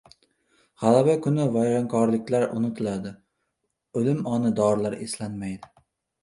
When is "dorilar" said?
4.63-4.97